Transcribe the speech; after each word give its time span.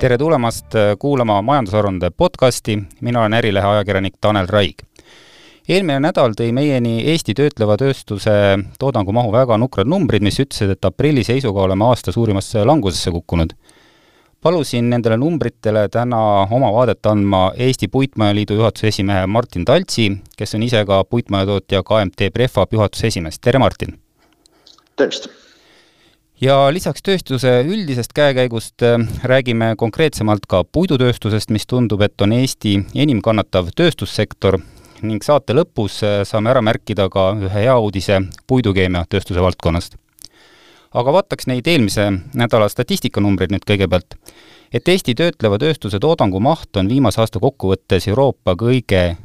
tere 0.00 0.16
tulemast 0.18 0.74
äh, 0.74 0.94
kuulama 0.98 1.42
Majandusaruande 1.42 2.08
podcasti, 2.10 2.78
mina 3.00 3.20
olen 3.20 3.34
Ärilehe 3.36 3.66
ajakirjanik 3.66 4.14
Tanel 4.20 4.46
Raig. 4.48 4.80
eelmine 5.68 5.98
nädal 6.00 6.32
tõi 6.38 6.54
meieni 6.56 7.02
Eesti 7.12 7.34
töötleva 7.36 7.76
tööstuse 7.76 8.32
toodangumahu 8.80 9.32
väga 9.34 9.58
nukrad 9.60 9.90
numbrid, 9.92 10.24
mis 10.24 10.40
ütlesid, 10.40 10.72
et 10.72 10.88
aprilli 10.88 11.24
seisuga 11.24 11.66
oleme 11.66 11.84
aasta 11.84 12.14
suurimasse 12.16 12.64
langusesse 12.64 13.10
kukkunud. 13.10 13.52
palusin 14.40 14.88
nendele 14.90 15.16
numbritele 15.16 15.88
täna 15.88 16.46
oma 16.50 16.72
vaadet 16.72 17.06
andma 17.06 17.52
Eesti 17.56 17.88
Puitmajaliidu 17.88 18.54
juhatuse 18.54 18.88
esimehe 18.88 19.26
Martin 19.26 19.64
Taltsi, 19.64 20.08
kes 20.36 20.54
on 20.54 20.62
ise 20.62 20.84
ka 20.86 21.04
puitmajatootja 21.04 21.82
KMT 21.82 22.32
Prefab 22.32 22.72
juhatuse 22.72 23.06
esimees, 23.06 23.38
tere 23.38 23.58
Martin! 23.58 24.00
tervist! 24.96 25.39
Ja 26.40 26.56
lisaks 26.72 27.02
tööstuse 27.04 27.52
üldisest 27.68 28.14
käekäigust 28.16 28.82
äh, 28.82 28.98
räägime 29.28 29.74
konkreetsemalt 29.76 30.46
ka 30.48 30.64
puidutööstusest, 30.64 31.50
mis 31.50 31.66
tundub, 31.68 32.02
et 32.02 32.20
on 32.20 32.32
Eesti 32.32 32.78
enim 32.94 33.20
kannatav 33.22 33.70
tööstussektor 33.76 34.60
ning 35.02 35.24
saate 35.24 35.56
lõpus 35.56 36.00
äh, 36.04 36.22
saame 36.28 36.52
ära 36.52 36.62
märkida 36.64 37.08
ka 37.12 37.30
ühe 37.36 37.64
hea 37.66 37.76
uudise 37.78 38.22
puidukeemiatööstuse 38.48 39.40
valdkonnast. 39.40 39.96
aga 40.92 41.12
vaataks 41.12 41.46
neid 41.46 41.66
eelmise 41.68 42.10
nädala 42.34 42.68
statistikanumbreid 42.68 43.52
nüüd 43.52 43.66
kõigepealt. 43.68 44.16
et 44.72 44.88
Eesti 44.88 45.14
töötleva 45.14 45.58
tööstuse 45.58 45.98
toodangu 45.98 46.40
maht 46.40 46.76
on 46.76 46.88
viimase 46.88 47.20
aasta 47.20 47.38
kokkuvõttes 47.38 48.08
Euroopa 48.08 48.56
kõige 48.56 49.16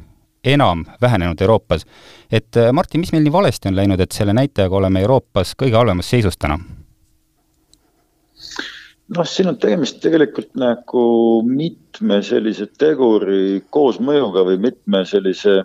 enam 0.44 0.84
vähenenud 1.00 1.40
Euroopas. 1.40 1.86
et 2.30 2.56
äh, 2.56 2.72
Martin, 2.72 3.00
mis 3.00 3.12
meil 3.12 3.24
nii 3.24 3.32
valesti 3.32 3.68
on 3.68 3.76
läinud, 3.76 4.00
et 4.00 4.12
selle 4.12 4.32
näitajaga 4.32 4.76
oleme 4.76 5.00
Euroopas 5.00 5.54
kõige 5.56 5.76
halvemas 5.76 6.10
seisus 6.10 6.36
täna? 6.36 6.60
Noh, 9.14 9.26
siin 9.28 9.50
on 9.52 9.58
tegemist 9.62 10.00
tegelikult 10.02 10.52
nagu 10.58 11.06
mitme 11.46 12.20
sellise 12.26 12.66
teguri 12.78 13.60
koosmõjuga 13.74 14.44
või 14.48 14.58
mitme 14.68 15.04
sellise 15.06 15.60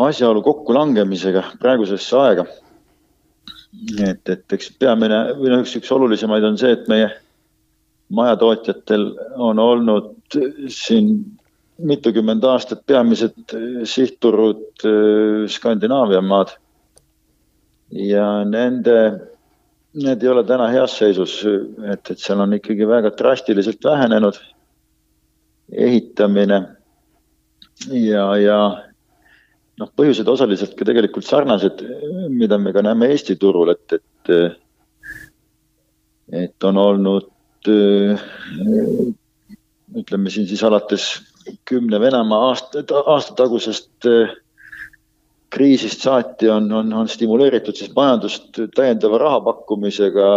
asjaolu 0.00 0.42
kokkulangemisega 0.42 1.44
praegusesse 1.60 2.16
aega. 2.16 2.46
et, 4.02 4.28
et 4.28 4.52
eks 4.52 4.72
peamine 4.80 5.18
või 5.38 5.52
noh, 5.52 5.64
üks, 5.64 5.76
üks 5.78 5.92
olulisemaid 5.94 6.44
on 6.44 6.58
see, 6.58 6.72
et 6.74 6.88
meie 6.90 7.10
majatootjatel 8.10 9.04
on 9.38 9.60
olnud 9.62 10.38
siin 10.74 11.12
mitukümmend 11.80 12.44
aastat 12.44 12.82
peamised 12.86 13.54
sihtturud 13.88 14.84
äh, 14.84 15.46
Skandinaavia 15.48 16.20
maad. 16.20 16.56
ja 17.90 18.44
nende 18.46 18.96
need 19.94 20.22
ei 20.22 20.28
ole 20.30 20.44
täna 20.46 20.68
heas 20.70 20.94
seisus, 20.98 21.40
et, 21.44 22.10
et 22.10 22.18
seal 22.18 22.40
on 22.42 22.54
ikkagi 22.54 22.86
väga 22.88 23.10
drastiliselt 23.18 23.84
vähenenud 23.84 24.38
ehitamine 25.70 26.60
ja, 27.90 28.24
ja 28.38 28.58
noh, 29.80 29.90
põhjused 29.98 30.28
osaliselt 30.30 30.76
ka 30.78 30.86
tegelikult 30.86 31.26
sarnased, 31.26 31.82
mida 32.30 32.58
me 32.58 32.74
ka 32.76 32.84
näeme 32.86 33.10
Eesti 33.10 33.36
turul, 33.40 33.74
et, 33.74 33.98
et 33.98 34.58
et 36.30 36.64
on 36.64 36.76
olnud 36.78 37.26
ütleme 40.00 40.30
siin 40.30 40.46
siis 40.46 40.62
alates 40.64 41.06
kümne 41.66 41.98
Venemaa 42.00 42.50
aasta, 42.50 42.84
aasta 43.06 43.34
tagusest 43.42 44.06
kriisist 45.50 46.02
saati 46.06 46.48
on, 46.48 46.72
on, 46.72 46.92
on 46.92 47.08
stimuleeritud 47.08 47.76
siis 47.76 47.90
majandust 47.96 48.60
täiendava 48.76 49.18
raha 49.18 49.40
pakkumisega. 49.48 50.28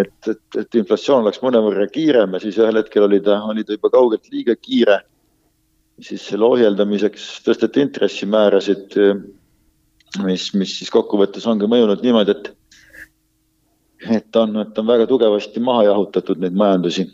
et, 0.00 0.28
et, 0.28 0.42
et 0.60 0.74
inflatsioon 0.76 1.22
oleks 1.24 1.40
mõnevõrra 1.40 1.86
kiirem 1.88 2.36
ja 2.36 2.40
siis 2.42 2.58
ühel 2.60 2.76
hetkel 2.76 3.06
oli 3.06 3.20
ta, 3.24 3.38
oli 3.48 3.64
ta 3.64 3.72
juba 3.78 3.90
kaugelt 3.90 4.28
liiga 4.32 4.56
kiire. 4.56 5.00
siis 6.00 6.26
selle 6.28 6.44
ohjeldamiseks 6.44 7.24
tõsteti 7.44 7.80
intressimäärasid, 7.84 8.94
mis, 10.24 10.46
mis 10.54 10.78
siis 10.78 10.90
kokkuvõttes 10.92 11.46
ongi 11.46 11.68
mõjunud 11.68 12.04
niimoodi, 12.04 12.36
et 12.36 12.52
et 14.16 14.36
on, 14.36 14.60
et 14.62 14.78
on 14.78 14.86
väga 14.86 15.06
tugevasti 15.06 15.60
maha 15.60 15.84
jahutatud 15.90 16.40
neid 16.40 16.56
majandusi. 16.56 17.08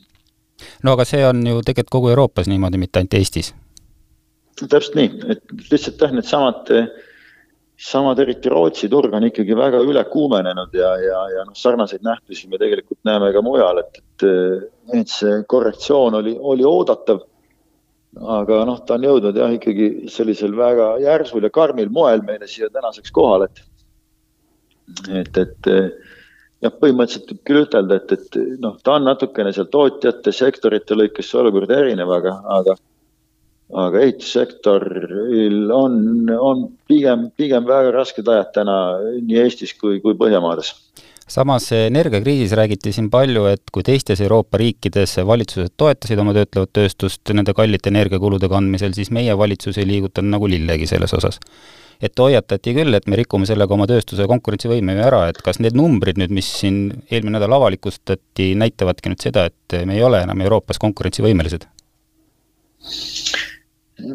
no 0.83 0.93
aga 0.93 1.05
see 1.05 1.23
on 1.27 1.47
ju 1.47 1.63
tegelikult 1.63 1.95
kogu 1.99 2.11
Euroopas 2.15 2.51
niimoodi, 2.51 2.79
mitte 2.79 2.99
ainult 2.99 3.15
Eestis 3.15 3.55
täpselt 4.65 4.97
nii, 4.97 5.13
et 5.35 5.71
lihtsalt 5.71 6.01
jah, 6.01 6.15
needsamad, 6.17 6.73
samad 7.77 8.21
eriti 8.25 8.49
Rootsi 8.49 8.89
turg 8.89 9.13
on 9.15 9.27
ikkagi 9.29 9.57
väga 9.57 9.83
üle 9.85 10.03
kuumenenud 10.09 10.75
ja, 10.77 10.95
ja, 11.03 11.21
ja 11.35 11.45
noh, 11.45 11.57
sarnaseid 11.57 12.05
nähtusi 12.07 12.49
me 12.49 12.61
tegelikult 12.61 12.99
näeme 13.05 13.33
ka 13.35 13.43
mujal, 13.45 13.83
et, 13.83 14.01
et, 14.01 14.27
et 15.03 15.13
see 15.13 15.43
korrektsioon 15.49 16.17
oli, 16.23 16.37
oli 16.41 16.65
oodatav. 16.65 17.21
aga 18.17 18.63
noh, 18.65 18.81
ta 18.89 18.97
on 18.97 19.05
jõudnud 19.05 19.37
jah, 19.37 19.53
ikkagi 19.53 20.09
sellisel 20.09 20.57
väga 20.57 20.95
järsul 21.05 21.45
ja 21.45 21.53
karmil 21.53 21.93
moel 21.93 22.25
meile 22.25 22.49
siia 22.49 22.73
tänaseks 22.73 23.13
kohale, 23.13 23.51
et, 23.53 23.65
et, 25.21 25.43
et 25.45 25.73
jah, 26.65 26.73
põhimõtteliselt 26.73 27.29
võib 27.35 27.45
küll 27.45 27.65
ütelda, 27.67 28.01
et, 28.01 28.13
et 28.17 28.61
noh, 28.63 28.79
ta 28.81 28.97
on 28.97 29.05
natukene 29.05 29.53
seal 29.53 29.69
tootjate, 29.69 30.33
sektorite 30.33 30.97
lõikes 30.97 31.35
olukord 31.37 31.77
erinev, 31.77 32.17
aga, 32.17 32.39
aga 32.57 32.81
aga 33.75 34.03
ehitussektoril 34.05 35.73
on, 35.75 35.97
on 36.31 36.67
pigem, 36.87 37.31
pigem 37.37 37.67
väga 37.67 37.91
rasked 37.97 38.29
ajad 38.31 38.53
täna 38.61 38.77
nii 39.19 39.41
Eestis 39.43 39.75
kui, 39.81 39.99
kui 40.05 40.15
Põhjamaades 40.19 40.75
samas 41.27 41.73
energiakriisis 41.73 42.53
räägiti 42.53 42.93
siin 42.93 43.09
palju, 43.11 43.49
et 43.51 43.63
kui 43.75 43.83
teistes 43.83 44.21
Euroopa 44.23 44.61
riikides 44.63 45.17
valitsused 45.27 45.75
toetasid 45.77 46.21
oma 46.23 46.35
töötlevat 46.37 46.71
tööstust 46.79 47.35
nende 47.35 47.55
kallite 47.57 47.91
energiakulude 47.91 48.49
kandmisel, 48.49 48.95
siis 48.95 49.11
meie 49.11 49.35
valitsus 49.39 49.79
ei 49.81 49.89
liigutanud 49.91 50.37
nagu 50.37 50.51
lillegi 50.51 50.87
selles 50.87 51.15
osas. 51.19 51.41
et 51.97 52.19
hoiatati 52.19 52.75
küll, 52.77 52.95
et 52.95 53.07
me 53.09 53.17
rikume 53.17 53.47
sellega 53.49 53.73
oma 53.73 53.87
tööstuse 53.89 54.27
konkurentsivõime 54.29 54.99
ju 54.99 55.01
ära, 55.01 55.23
et 55.31 55.39
kas 55.43 55.59
need 55.65 55.73
numbrid 55.73 56.19
nüüd, 56.21 56.35
mis 56.39 56.51
siin 56.61 56.91
eelmine 57.11 57.39
nädal 57.39 57.57
avalikustati, 57.57 58.51
näitavadki 58.55 59.15
nüüd 59.15 59.25
seda, 59.25 59.47
et 59.49 59.79
me 59.89 59.97
ei 59.97 60.05
ole 60.05 60.21
enam 60.27 60.45
Euroopas 60.45 60.79
konkurentsivõimelised? 60.83 61.65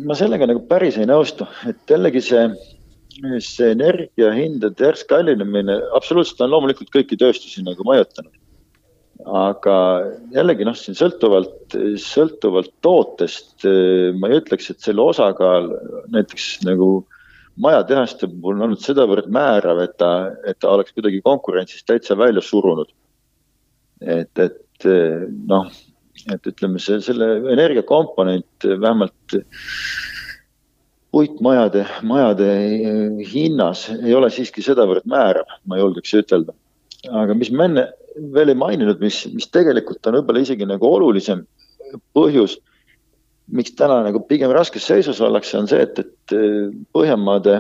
Ma 0.05 0.17
sellega 0.17 0.47
nagu 0.49 0.61
päris 0.69 0.97
ei 0.99 1.07
nõustu, 1.09 1.47
et 1.69 1.89
jällegi 1.89 2.21
see, 2.25 2.43
see 3.43 3.71
energiahindade 3.73 4.85
järsk 4.85 5.09
kallinemine 5.09 5.79
absoluutselt 5.97 6.43
on 6.45 6.53
loomulikult 6.53 6.91
kõiki 6.93 7.17
tööstusi 7.19 7.65
nagu 7.65 7.85
mõjutanud. 7.87 8.33
aga 9.21 9.75
jällegi 10.33 10.65
noh, 10.65 10.77
siin 10.77 10.97
sõltuvalt, 10.97 11.75
sõltuvalt 12.01 12.71
tootest 12.81 13.67
ma 14.17 14.31
ei 14.31 14.39
ütleks, 14.39 14.71
et 14.71 14.81
selle 14.81 15.03
osakaal 15.03 15.69
näiteks 16.13 16.63
nagu 16.65 17.03
majatehaste 17.61 18.29
puhul 18.31 18.57
on 18.57 18.69
olnud 18.69 18.81
sedavõrd 18.81 19.29
määrav, 19.29 19.83
et 19.83 19.93
ta, 20.01 20.31
et 20.47 20.57
ta 20.57 20.71
oleks 20.73 20.95
kuidagi 20.95 21.21
konkurentsist 21.21 21.85
täitsa 21.85 22.17
välja 22.17 22.41
surunud. 22.41 22.89
et, 24.01 24.39
et 24.39 24.89
noh 25.45 25.69
et 26.29 26.47
ütleme, 26.47 26.79
see, 26.81 26.99
selle 27.01 27.27
energiakomponent 27.53 28.67
vähemalt 28.67 29.37
puitmajade, 31.11 31.85
majade 32.07 32.49
hinnas 33.33 33.87
ei 33.97 34.13
ole 34.15 34.29
siiski 34.31 34.63
sedavõrd 34.63 35.07
määrav, 35.11 35.49
ma 35.67 35.79
julgeks 35.81 36.13
ütelda. 36.21 36.55
aga 37.09 37.33
mis 37.33 37.49
ma 37.51 37.65
enne 37.65 37.87
veel 38.35 38.53
ei 38.53 38.59
maininud, 38.59 38.99
mis, 39.01 39.23
mis 39.33 39.47
tegelikult 39.51 40.07
on 40.07 40.19
võib-olla 40.19 40.43
isegi 40.43 40.67
nagu 40.67 40.87
olulisem 40.87 41.43
põhjus, 42.15 42.59
miks 43.51 43.73
täna 43.75 44.01
nagu 44.05 44.21
pigem 44.27 44.51
raskes 44.55 44.85
seisus 44.87 45.19
ollakse, 45.19 45.57
on 45.57 45.67
see, 45.67 45.81
et, 45.83 45.99
et 45.99 46.35
Põhjamaade 46.95 47.57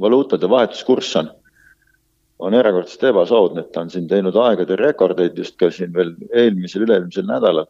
valuutade 0.00 0.50
vahetuskurss 0.50 1.16
on 1.20 1.30
on 2.38 2.54
erakordselt 2.54 3.08
ebasoodne, 3.10 3.64
et 3.64 3.72
ta 3.74 3.82
on 3.84 3.90
siin 3.90 4.06
teinud 4.10 4.36
aegade 4.38 4.76
rekordeid 4.78 5.38
just 5.38 5.56
ka 5.58 5.70
siin 5.74 5.92
veel 5.94 6.14
eelmisel, 6.30 6.84
üle-eelmisel 6.86 7.26
nädalal. 7.28 7.66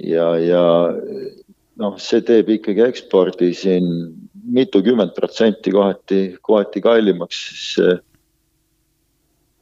ja, 0.00 0.28
ja 0.40 0.62
noh, 1.82 1.98
see 2.00 2.22
teeb 2.24 2.48
ikkagi 2.56 2.84
ekspordi 2.86 3.52
siin 3.56 3.90
mitukümmend 4.52 5.12
protsenti 5.16 5.72
kohati, 5.74 6.22
kohati 6.42 6.80
kallimaks, 6.84 7.42
siis 7.50 8.00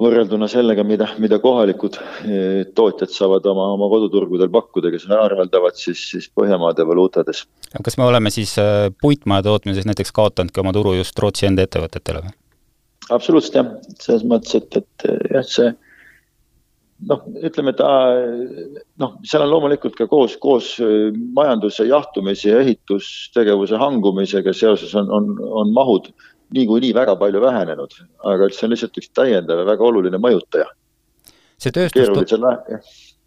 võrrelduna 0.00 0.48
sellega, 0.48 0.84
mida, 0.86 1.10
mida 1.20 1.38
kohalikud 1.42 1.98
eh, 2.00 2.62
tootjad 2.76 3.12
saavad 3.12 3.46
oma, 3.50 3.68
oma 3.76 3.88
koduturgudel 3.92 4.50
pakkuda, 4.52 4.92
kes 4.94 5.06
arveldavad 5.12 5.76
siis, 5.76 6.02
siis 6.12 6.30
Põhjamaade 6.36 6.86
valuutades. 6.88 7.44
kas 7.84 7.98
me 8.00 8.06
oleme 8.08 8.32
siis 8.32 8.56
eh, 8.62 8.88
puitmaja 9.02 9.44
tootmises 9.50 9.88
näiteks 9.88 10.14
kaotanudki 10.16 10.62
oma 10.62 10.72
turu 10.76 10.96
just 10.96 11.18
Rootsi 11.18 11.50
enda 11.50 11.66
ettevõtetele 11.66 12.24
või? 12.24 12.36
Absoluutselt 13.14 13.60
jah, 13.60 13.70
selles 14.00 14.26
mõttes, 14.28 14.56
et, 14.58 14.80
et 14.80 15.06
jah, 15.34 15.46
see 15.46 15.70
noh, 17.10 17.22
ütleme 17.40 17.72
ta 17.76 17.90
noh, 19.00 19.14
seal 19.26 19.44
on 19.44 19.52
loomulikult 19.52 19.96
ka 19.98 20.08
koos, 20.10 20.36
koos 20.42 20.74
majanduse 21.36 21.86
jahtumise 21.88 22.52
ja 22.52 22.60
ehitustegevuse 22.64 23.80
hangumisega 23.80 24.54
seoses 24.56 24.94
on, 24.98 25.10
on, 25.14 25.32
on 25.62 25.72
mahud 25.76 26.10
niikuinii 26.54 26.92
väga 26.94 27.14
palju 27.16 27.40
vähenenud, 27.42 27.94
aga 28.26 28.50
see 28.50 28.66
on 28.66 28.74
lihtsalt 28.74 28.98
üks 28.98 29.12
täiendav 29.14 29.62
ja 29.62 29.68
väga 29.68 29.86
oluline 29.86 30.18
mõjutaja. 30.22 30.66
See 31.60 31.72
tööstus 31.74 32.08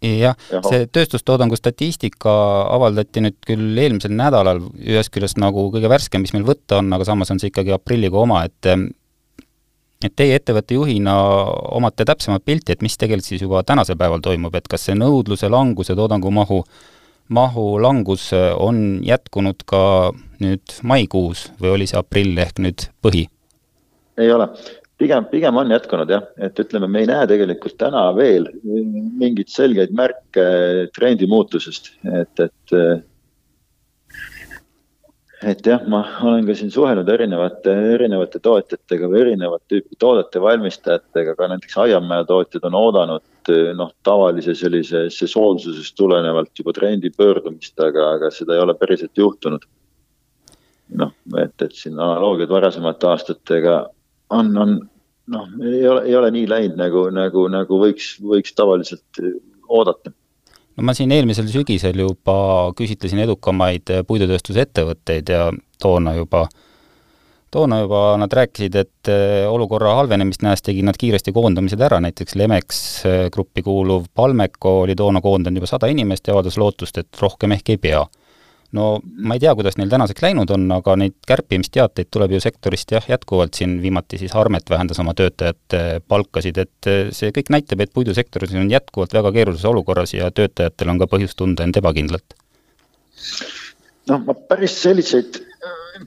jah, 0.04 0.34
see 0.68 0.88
tööstustoodangu 0.92 1.56
statistika 1.56 2.32
avaldati 2.74 3.22
nüüd 3.24 3.38
küll 3.46 3.78
eelmisel 3.80 4.12
nädalal, 4.16 4.60
ühest 4.82 5.12
küljest 5.14 5.40
nagu 5.40 5.68
kõige 5.72 5.88
värskem, 5.88 6.24
mis 6.24 6.34
meil 6.36 6.44
võtta 6.48 6.82
on, 6.82 6.92
aga 6.92 7.06
samas 7.08 7.32
on 7.32 7.40
see 7.40 7.52
ikkagi 7.52 7.72
aprillikuu 7.76 8.24
oma, 8.26 8.42
et 8.48 8.68
et 10.04 10.12
teie 10.16 10.36
ettevõtte 10.38 10.76
juhina 10.76 11.14
omate 11.76 12.06
täpsemat 12.08 12.44
pilti, 12.44 12.74
et 12.74 12.82
mis 12.84 12.96
tegelikult 12.98 13.28
siis 13.28 13.44
juba 13.44 13.62
tänasel 13.66 13.98
päeval 14.00 14.22
toimub, 14.24 14.54
et 14.54 14.68
kas 14.70 14.88
see 14.88 14.96
nõudluse 14.98 15.48
langus 15.52 15.90
ja 15.92 15.96
toodangu 15.98 16.32
mahu, 16.34 16.62
mahu 17.28 17.66
langus 17.80 18.30
on 18.34 19.00
jätkunud 19.04 19.64
ka 19.68 20.12
nüüd 20.42 20.78
maikuus 20.82 21.48
või 21.60 21.76
oli 21.78 21.88
see 21.90 22.00
aprill 22.00 22.40
ehk 22.44 22.60
nüüd 22.64 22.88
põhi? 23.04 23.26
ei 24.20 24.30
ole, 24.30 24.46
pigem, 25.00 25.24
pigem 25.30 25.56
on 25.58 25.72
jätkunud 25.74 26.10
jah, 26.10 26.28
et 26.38 26.60
ütleme, 26.60 26.86
me 26.90 27.02
ei 27.02 27.08
näe 27.10 27.26
tegelikult 27.30 27.78
täna 27.80 28.04
veel 28.16 28.46
mingeid 28.64 29.50
selgeid 29.50 29.94
märke 29.96 30.44
trendi 30.94 31.26
muutusest, 31.30 31.94
et, 32.20 32.44
et 32.44 32.76
et 35.50 35.66
jah, 35.66 35.82
ma 35.90 36.00
olen 36.24 36.46
ka 36.46 36.54
siin 36.56 36.70
suhelnud 36.72 37.08
erinevate, 37.10 37.72
erinevate 37.94 38.40
tootjatega 38.42 39.08
või 39.10 39.20
erinevat 39.24 39.62
tüüpi 39.70 39.98
toodete 40.00 40.40
valmistajatega, 40.42 41.34
ka 41.38 41.48
näiteks 41.52 41.76
aiamaja 41.84 42.26
tootjad 42.28 42.66
on 42.68 42.78
oodanud 42.78 43.52
noh, 43.76 43.90
tavalise 44.06 44.54
sellise 44.56 45.04
sesoonsusest 45.12 45.96
tulenevalt 45.98 46.52
juba 46.58 46.72
trendi 46.76 47.10
pöördumist, 47.12 47.76
aga, 47.80 48.14
aga 48.16 48.30
seda 48.32 48.56
ei 48.56 48.62
ole 48.64 48.76
päriselt 48.78 49.20
juhtunud. 49.20 49.66
noh, 51.00 51.10
et, 51.40 51.54
et 51.64 51.72
siin 51.74 51.98
analoogiad 51.98 52.50
varasemate 52.52 53.08
aastatega 53.08 53.78
on, 54.36 54.50
on 54.56 54.74
noh, 55.32 55.48
ei 55.64 55.86
ole, 55.88 56.02
ei 56.08 56.16
ole 56.16 56.30
nii 56.30 56.48
läinud 56.48 56.80
nagu, 56.80 57.06
nagu, 57.12 57.46
nagu 57.52 57.80
võiks, 57.80 58.14
võiks 58.22 58.54
tavaliselt 58.56 59.22
oodata 59.68 60.12
no 60.76 60.86
ma 60.86 60.94
siin 60.96 61.12
eelmisel 61.14 61.48
sügisel 61.50 61.98
juba 62.02 62.36
küsitlesin 62.78 63.22
edukamaid 63.24 63.92
puidutööstusettevõtteid 64.08 65.30
ja 65.30 65.48
toona 65.80 66.14
juba, 66.16 66.44
toona 67.54 67.80
juba 67.84 68.02
nad 68.20 68.34
rääkisid, 68.34 68.78
et 68.80 69.12
eh, 69.12 69.44
olukorra 69.50 69.94
halvenemist 70.00 70.42
nähes 70.46 70.64
tegid 70.66 70.86
nad 70.88 70.98
kiiresti 70.98 71.34
koondamised 71.34 71.80
ära, 71.80 72.00
näiteks 72.04 72.38
Lemex 72.40 72.82
eh, 73.06 73.28
gruppi 73.34 73.62
kuuluv 73.62 74.10
Palmeco 74.14 74.80
oli 74.82 74.96
toona 74.98 75.22
koondanud 75.24 75.62
juba 75.62 75.70
sada 75.70 75.90
inimest 75.92 76.26
ja 76.28 76.36
avaldas 76.36 76.58
lootust, 76.58 76.98
et 76.98 77.22
rohkem 77.22 77.54
ehk 77.56 77.74
ei 77.76 77.82
pea 77.88 78.04
no 78.74 78.86
ma 79.02 79.36
ei 79.36 79.42
tea, 79.42 79.54
kuidas 79.56 79.76
neil 79.78 79.90
tänaseks 79.92 80.22
läinud 80.24 80.50
on, 80.54 80.66
aga 80.74 80.96
neid 80.98 81.16
kärpimisteateid 81.28 82.10
tuleb 82.12 82.34
ju 82.34 82.40
sektorist 82.42 82.94
jah, 82.94 83.06
jätkuvalt 83.08 83.54
siin 83.58 83.76
viimati 83.82 84.18
siis 84.20 84.34
Harmet 84.34 84.70
vähendas 84.70 85.00
oma 85.02 85.14
töötajate 85.18 86.00
palkasid, 86.08 86.58
et 86.64 86.90
see 87.14 87.32
kõik 87.34 87.52
näitab, 87.54 87.84
et 87.84 87.94
puidusektoris 87.94 88.54
on 88.58 88.70
jätkuvalt 88.72 89.14
väga 89.14 89.32
keerulises 89.36 89.68
olukorras 89.70 90.14
ja 90.16 90.30
töötajatel 90.34 90.94
on 90.94 91.02
ka 91.02 91.10
põhjust 91.10 91.38
tunda 91.40 91.66
end 91.66 91.78
ebakindlalt. 91.80 92.36
noh, 94.10 94.24
ma 94.26 94.34
päris 94.34 94.76
selliseid, 94.82 95.40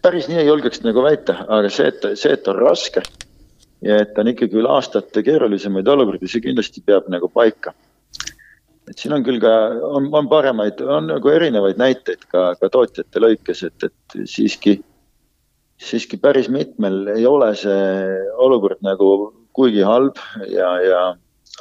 päris 0.04 0.28
nii 0.30 0.44
ei 0.44 0.52
julgeks 0.52 0.84
nagu 0.86 1.06
väita, 1.06 1.40
aga 1.48 1.72
see, 1.74 1.88
et, 1.94 2.12
see, 2.20 2.36
et 2.36 2.52
on 2.52 2.60
raske 2.60 3.04
ja 3.86 4.02
et 4.04 4.18
on 4.18 4.28
ikkagi 4.34 4.60
üle 4.60 4.70
aastate 4.74 5.24
keerulisemaid 5.24 5.88
olukordi, 5.88 6.30
see 6.30 6.44
kindlasti 6.44 6.84
peab 6.86 7.08
nagu 7.14 7.30
paika 7.32 7.74
et 8.88 9.00
siin 9.00 9.16
on 9.18 9.24
küll 9.26 9.40
ka, 9.44 9.54
on, 9.88 10.10
on 10.16 10.30
paremaid, 10.32 10.82
on 10.82 11.10
nagu 11.12 11.32
erinevaid 11.32 11.80
näiteid 11.82 12.28
ka, 12.32 12.50
ka 12.60 12.70
tootjate 12.72 13.24
lõikes, 13.24 13.64
et, 13.68 13.90
et 13.90 14.18
siiski, 14.30 14.78
siiski 15.82 16.20
päris 16.22 16.50
mitmel 16.54 17.06
ei 17.16 17.26
ole 17.28 17.52
see 17.60 18.22
olukord 18.44 18.82
nagu 18.86 19.10
kuigi 19.58 19.84
halb 19.86 20.20
ja, 20.52 20.70
ja 20.86 21.02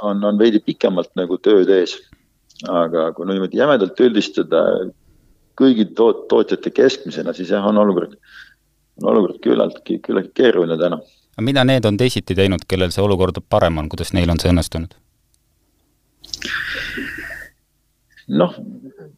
on, 0.03 0.23
on 0.25 0.39
veidi 0.39 0.61
pikemalt 0.65 1.13
nagu 1.19 1.39
tööd 1.43 1.73
ees. 1.73 1.97
aga 2.73 3.11
kui 3.13 3.27
niimoodi 3.29 3.59
jämedalt 3.59 3.99
üldistada 4.01 4.63
kõigi 5.61 5.91
toot-, 5.97 6.25
tootjate 6.31 6.71
keskmisena, 6.73 7.35
siis 7.37 7.51
jah, 7.53 7.65
on 7.69 7.79
olukord, 7.81 8.15
on 9.03 9.11
olukord 9.13 9.41
küllaltki, 9.45 9.99
küllaltki 10.05 10.33
keeruline 10.43 10.79
täna. 10.81 11.01
mida 11.41 11.65
need 11.65 11.85
on 11.85 11.97
teisiti 11.97 12.35
teinud, 12.35 12.65
kellel 12.69 12.93
see 12.95 13.05
olukord 13.05 13.43
parem 13.49 13.79
on, 13.83 13.91
kuidas 13.93 14.15
neil 14.17 14.31
on 14.33 14.41
see 14.41 14.53
õnnestunud? 14.53 14.97
Noh, 18.27 18.55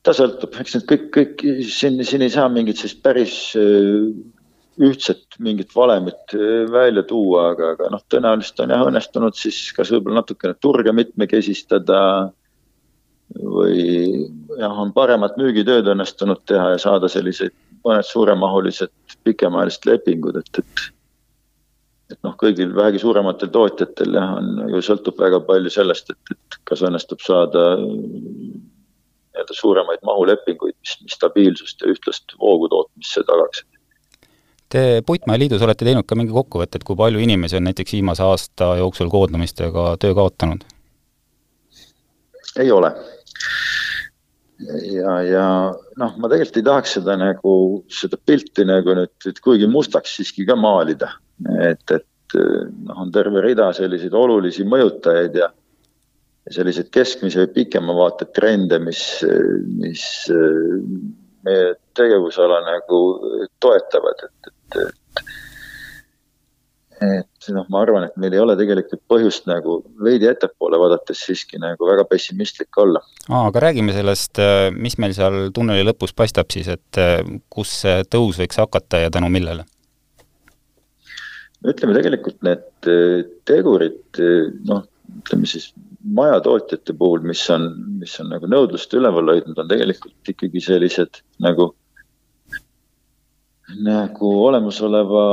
ta 0.04 0.14
sõltub, 0.16 0.56
eks 0.60 0.76
need 0.76 0.88
kõik, 0.88 1.06
kõik 1.14 1.44
siin, 1.68 2.00
siin 2.04 2.24
ei 2.24 2.32
saa 2.32 2.48
mingit 2.52 2.80
sellist 2.80 3.00
päris 3.04 3.36
äh, 3.58 4.08
ühtset 4.84 5.38
mingit 5.42 5.72
valemit 5.76 6.34
äh, 6.36 6.66
välja 6.70 7.04
tuua, 7.08 7.50
aga, 7.54 7.72
aga 7.76 7.92
noh, 7.94 8.02
tõenäoliselt 8.12 8.60
on 8.64 8.74
jah 8.74 8.84
õnnestunud 8.88 9.38
siis 9.38 9.70
kas 9.76 9.92
võib-olla 9.94 10.20
natukene 10.20 10.58
turge 10.60 10.92
mitmekesistada 10.96 12.02
või 13.38 14.28
jah, 14.58 14.76
on 14.76 14.92
paremat 14.96 15.36
müügitööd 15.40 15.88
õnnestunud 15.88 16.44
teha 16.48 16.74
ja 16.74 16.84
saada 16.84 17.10
selliseid 17.12 17.56
mõned 17.86 18.06
suuremahulised 18.06 18.92
pikemaajalised 19.24 19.88
lepingud, 19.88 20.38
et, 20.40 20.62
et 20.62 20.88
et 22.08 22.16
noh, 22.24 22.32
kõigil 22.40 22.70
vähegi 22.72 23.02
suurematel 23.02 23.50
tootjatel 23.52 24.14
jah, 24.16 24.38
on 24.40 24.72
ju 24.72 24.80
sõltub 24.84 25.18
väga 25.20 25.42
palju 25.44 25.72
sellest, 25.72 26.14
et, 26.14 26.32
et 26.32 26.58
kas 26.68 26.80
õnnestub 26.88 27.20
saada 27.20 27.64
nii-öelda 29.38 29.56
suuremaid 29.56 30.04
mahulepinguid, 30.06 30.76
mis, 30.82 30.96
mis 31.04 31.16
stabiilsust 31.16 31.82
ja 31.82 31.92
ühtlast 31.94 32.34
voogu 32.40 32.68
tootmisse 32.72 33.22
tagaksid. 33.26 33.68
Te 34.68 35.02
Puitmaja 35.06 35.40
Liidus 35.40 35.62
olete 35.64 35.86
teinud 35.86 36.04
ka 36.04 36.16
mingi 36.18 36.34
kokkuvõtte, 36.34 36.76
et 36.76 36.84
kui 36.84 36.96
palju 36.98 37.22
inimesi 37.24 37.56
on 37.56 37.64
näiteks 37.70 37.94
viimase 37.96 38.26
aasta 38.26 38.74
jooksul 38.82 39.08
koondamistega 39.12 39.94
töö 40.02 40.16
kaotanud? 40.18 40.66
ei 42.58 42.70
ole. 42.70 42.90
ja, 44.92 45.14
ja 45.22 45.46
noh, 45.96 46.14
ma 46.18 46.30
tegelikult 46.30 46.58
ei 46.58 46.66
tahaks 46.66 46.96
seda 46.98 47.14
nagu, 47.20 47.54
seda 47.92 48.18
pilti 48.26 48.66
nagu 48.66 48.96
nüüd, 48.98 49.14
et 49.30 49.38
kuigi 49.44 49.68
mustaks 49.70 50.16
siiski 50.18 50.46
ka 50.48 50.56
maalida, 50.58 51.12
et, 51.62 51.84
et 51.94 52.38
noh, 52.82 53.04
on 53.04 53.12
terve 53.14 53.44
rida 53.44 53.70
selliseid 53.76 54.16
olulisi 54.18 54.66
mõjutajaid 54.68 55.38
ja 55.38 55.52
selliseid 56.54 56.88
keskmise 56.94 57.42
või 57.44 57.52
pikema 57.62 57.96
vaate 57.96 58.28
trende, 58.36 58.78
mis, 58.82 59.02
mis 59.80 60.04
meie 61.46 61.74
tegevusala 61.98 62.62
nagu 62.66 63.02
toetavad, 63.62 64.26
et, 64.28 64.50
et, 64.52 64.80
et 64.86 65.22
et 66.98 67.48
noh, 67.54 67.66
ma 67.70 67.82
arvan, 67.84 68.08
et 68.08 68.16
meil 68.20 68.34
ei 68.34 68.40
ole 68.42 68.56
tegelikult 68.58 69.00
põhjust 69.10 69.46
nagu 69.48 69.78
veidi 70.02 70.28
ettepoole 70.28 70.78
vaadates 70.80 71.20
siiski 71.28 71.60
nagu 71.62 71.86
väga 71.86 72.04
pessimistlik 72.10 72.78
olla. 72.82 73.02
aa, 73.28 73.46
aga 73.46 73.62
räägime 73.68 73.94
sellest, 73.94 74.40
mis 74.74 74.98
meil 74.98 75.14
seal 75.16 75.52
tunneli 75.54 75.86
lõpus 75.86 76.14
paistab 76.16 76.50
siis, 76.52 76.70
et 76.74 77.00
kus 77.54 77.74
see 77.84 78.02
tõus 78.10 78.40
võiks 78.42 78.58
hakata 78.58 79.04
ja 79.04 79.12
tänu 79.14 79.30
millele? 79.32 79.66
ütleme 81.68 81.94
tegelikult 81.96 82.42
need 82.46 82.90
tegurid, 83.48 84.20
noh, 84.68 84.84
ütleme 85.22 85.48
siis 85.50 85.72
majatootjate 86.04 86.94
puhul, 86.98 87.22
mis 87.26 87.42
on, 87.50 87.68
mis 87.98 88.14
on 88.22 88.30
nagu 88.32 88.48
nõudlust 88.50 88.94
üleval 88.94 89.32
hoidnud, 89.32 89.58
on 89.58 89.70
tegelikult 89.70 90.30
ikkagi 90.32 90.62
sellised 90.62 91.22
nagu, 91.42 91.72
nagu 93.82 94.32
olemasoleva 94.46 95.24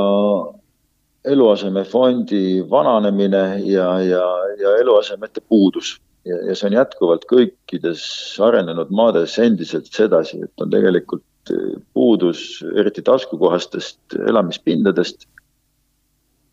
eluasemefondi 1.26 2.64
vananemine 2.70 3.44
ja, 3.66 3.88
ja, 4.02 4.26
ja 4.60 4.74
eluasemete 4.80 5.42
puudus. 5.48 5.96
ja, 6.26 6.38
ja 6.48 6.54
see 6.58 6.68
on 6.70 6.76
jätkuvalt 6.80 7.26
kõikides 7.30 8.02
arenenud 8.42 8.90
maades 8.90 9.38
endiselt 9.38 9.90
sedasi, 9.94 10.42
et 10.42 10.62
on 10.62 10.70
tegelikult 10.70 11.24
puudus 11.94 12.64
eriti 12.74 13.02
taskukohastest 13.02 14.18
elamispindadest. 14.28 15.28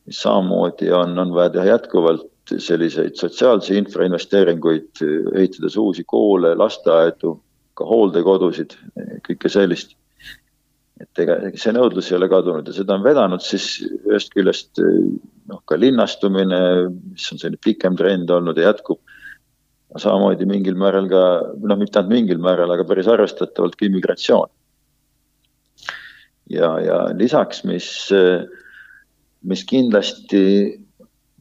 samamoodi 0.09 0.91
on, 0.91 1.17
on 1.19 1.33
vaja 1.33 1.49
teha 1.49 1.65
jätkuvalt 1.65 2.32
selliseid 2.51 3.15
sotsiaalse 3.15 3.75
infrainvesteeringuid, 3.79 5.01
ehitades 5.35 5.77
uusi 5.79 6.03
koole, 6.07 6.53
lasteaedu, 6.59 7.37
ka 7.77 7.87
hooldekodusid, 7.87 8.75
kõike 9.27 9.51
sellist. 9.51 9.95
et 11.01 11.19
ega 11.19 11.35
see 11.57 11.73
nõudlus 11.73 12.11
ei 12.11 12.15
ole 12.15 12.27
kadunud 12.31 12.67
ja 12.69 12.73
seda 12.75 12.93
on 12.95 13.03
vedanud 13.03 13.41
siis 13.41 13.81
ühest 13.81 14.29
küljest 14.31 14.79
noh, 15.49 15.59
ka 15.67 15.75
linnastumine, 15.75 16.59
mis 17.11 17.25
on 17.33 17.41
selline 17.41 17.59
pikem 17.63 17.97
trend 17.99 18.29
olnud 18.31 18.57
ja 18.57 18.69
jätkub. 18.69 19.01
samamoodi 19.97 20.45
mingil 20.49 20.77
määral 20.79 21.05
ka, 21.09 21.23
noh, 21.61 21.77
mitte 21.77 21.99
ainult 21.99 22.13
mingil 22.13 22.39
määral, 22.41 22.71
aga 22.73 22.85
päris 22.87 23.09
arvestatavalt 23.09 23.75
ka 23.75 23.85
immigratsioon. 23.85 24.49
ja, 26.49 26.71
ja 26.79 26.99
lisaks, 27.17 27.63
mis, 27.63 27.89
mis 29.43 29.65
kindlasti 29.65 30.43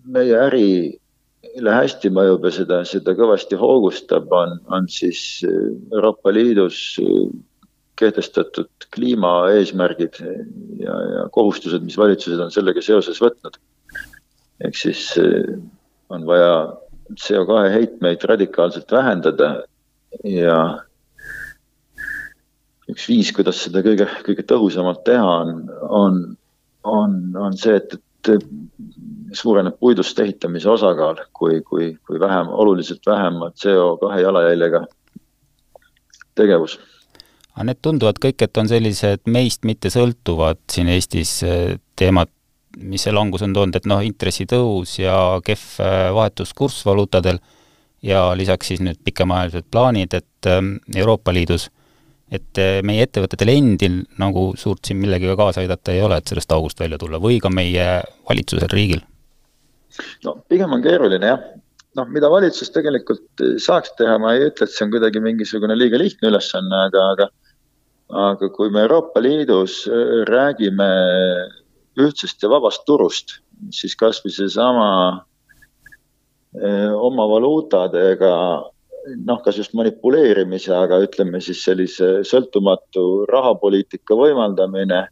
meie 0.05 0.37
ärile 0.47 1.75
hästi 1.77 2.11
mõjub 2.15 2.47
ja 2.49 2.53
seda, 2.55 2.83
seda 2.89 3.15
kõvasti 3.19 3.59
hoogustab, 3.59 4.31
on, 4.33 4.59
on 4.73 4.89
siis 4.91 5.43
äh, 5.47 5.73
Euroopa 5.93 6.33
Liidus 6.35 6.79
äh, 7.03 7.27
kehtestatud 8.01 8.89
kliimaeesmärgid 8.95 10.19
ja, 10.81 10.95
ja 11.15 11.27
kohustused, 11.35 11.85
mis 11.85 11.99
valitsused 12.01 12.41
on 12.41 12.51
sellega 12.55 12.83
seoses 12.83 13.21
võtnud. 13.23 13.59
ehk 14.65 14.79
siis 14.79 15.11
äh, 15.21 15.59
on 16.13 16.27
vaja 16.27 16.55
CO2 17.13 17.69
heitmeid 17.73 18.25
radikaalselt 18.25 18.93
vähendada 18.93 19.63
ja 20.25 20.59
üks 22.93 23.07
viis, 23.09 23.33
kuidas 23.33 23.63
seda 23.65 23.83
kõige, 23.85 24.09
kõige 24.27 24.45
tõhusamalt 24.49 25.05
teha, 25.07 25.37
on, 25.45 25.71
on, 25.89 26.19
on, 26.85 27.19
on 27.39 27.57
see, 27.57 27.77
et, 27.79 27.97
et 28.29 28.45
suureneb 29.35 29.79
puidust 29.81 30.19
ehitamise 30.19 30.71
osakaal, 30.71 31.21
kui, 31.33 31.61
kui, 31.67 31.93
kui 32.07 32.21
vähem, 32.21 32.51
oluliselt 32.51 33.07
vähema 33.07 33.51
CO2 33.65 34.21
jalajäljega 34.21 34.85
tegevus. 36.35 36.79
aga 37.53 37.67
need 37.69 37.81
tunduvad 37.85 38.21
kõik, 38.23 38.45
et 38.47 38.61
on 38.61 38.69
sellised 38.69 39.27
meist 39.29 39.67
mitte 39.69 39.91
sõltuvad 39.93 40.63
siin 40.73 40.89
Eestis 40.89 41.35
eh, 41.45 41.75
teemad, 41.99 42.31
mis 42.81 43.05
see 43.05 43.13
langus 43.13 43.45
on 43.45 43.53
toonud, 43.53 43.77
et 43.77 43.89
noh, 43.89 44.01
intressitõus 44.05 44.97
ja 45.03 45.17
kehv 45.45 45.67
eh, 45.85 46.07
vahetuskurss 46.17 46.87
valuutadel 46.89 47.43
ja 48.03 48.31
lisaks 48.39 48.73
siis 48.73 48.81
nüüd 48.81 49.03
pikemaajalised 49.05 49.69
plaanid, 49.71 50.17
et 50.17 50.49
eh, 50.49 50.61
Euroopa 50.97 51.35
Liidus, 51.37 51.69
et 52.33 52.57
meie 52.89 53.05
ettevõtetel 53.05 53.51
endil 53.53 53.99
nagu 54.17 54.55
suurt 54.57 54.89
siin 54.89 55.03
millegagi 55.03 55.37
kaasa 55.37 55.61
aidata 55.61 55.93
ei 55.93 56.01
ole, 56.01 56.17
et 56.17 56.33
sellest 56.33 56.57
august 56.57 56.81
välja 56.81 56.97
tulla, 56.97 57.21
või 57.21 57.37
ka 57.45 57.53
meie 57.53 57.99
valitsusel, 58.31 58.73
riigil? 58.73 59.03
No 60.27 60.37
pigem 60.49 60.73
on 60.73 60.83
keeruline 60.85 61.31
jah, 61.33 61.45
noh, 61.99 62.09
mida 62.09 62.31
valitsus 62.33 62.73
tegelikult 62.75 63.45
saaks 63.61 63.95
teha, 63.99 64.19
ma 64.23 64.35
ei 64.37 64.49
ütle, 64.49 64.67
et 64.67 64.75
see 64.75 64.87
on 64.87 64.93
kuidagi 64.95 65.23
mingisugune 65.25 65.77
liiga 65.79 66.01
lihtne 66.01 66.31
ülesanne, 66.33 66.85
aga, 66.89 67.09
aga 67.15 67.29
aga 68.13 68.49
kui 68.53 68.71
me 68.71 68.85
Euroopa 68.85 69.23
Liidus 69.25 69.87
äh, 69.89 70.25
räägime 70.29 70.89
ühtsest 72.01 72.43
ja 72.43 72.51
vabast 72.53 72.85
turust, 72.89 73.39
siis 73.73 73.97
kasvõi 73.97 74.33
seesama 74.33 74.89
äh, 76.57 76.93
oma 76.93 77.29
valuutadega 77.31 78.35
noh, 79.27 79.41
kas 79.45 79.59
just 79.59 79.75
manipuleerimise, 79.75 80.73
aga 80.77 81.01
ütleme 81.03 81.41
siis 81.43 81.63
sellise 81.65 82.21
sõltumatu 82.29 83.25
rahapoliitika 83.31 84.17
võimaldamine 84.19 85.07